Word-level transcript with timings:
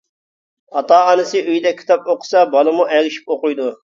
ئاتا-ئانىسى 0.79 1.41
ئۆيدە 1.49 1.73
كىتاب 1.81 2.09
ئوقۇسا، 2.13 2.41
بالىمۇ 2.57 2.87
ئەگىشىپ 2.97 3.29
ئوقۇيدۇ. 3.37 3.69